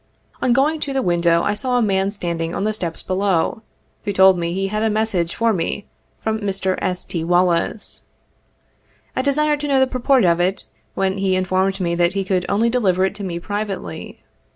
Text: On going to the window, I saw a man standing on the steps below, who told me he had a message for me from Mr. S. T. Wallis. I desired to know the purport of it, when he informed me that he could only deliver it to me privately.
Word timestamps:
On 0.41 0.51
going 0.51 0.79
to 0.79 0.93
the 0.93 1.01
window, 1.03 1.43
I 1.43 1.53
saw 1.53 1.77
a 1.77 1.81
man 1.83 2.09
standing 2.09 2.55
on 2.55 2.63
the 2.63 2.73
steps 2.73 3.03
below, 3.03 3.61
who 4.03 4.11
told 4.11 4.35
me 4.35 4.51
he 4.51 4.69
had 4.69 4.81
a 4.81 4.89
message 4.89 5.35
for 5.35 5.53
me 5.53 5.85
from 6.19 6.39
Mr. 6.39 6.75
S. 6.81 7.05
T. 7.05 7.23
Wallis. 7.23 8.05
I 9.15 9.21
desired 9.21 9.59
to 9.59 9.67
know 9.67 9.79
the 9.79 9.85
purport 9.85 10.25
of 10.25 10.39
it, 10.39 10.65
when 10.95 11.19
he 11.19 11.35
informed 11.35 11.79
me 11.79 11.93
that 11.93 12.13
he 12.13 12.23
could 12.23 12.47
only 12.49 12.67
deliver 12.67 13.05
it 13.05 13.13
to 13.13 13.23
me 13.23 13.37
privately. 13.37 14.23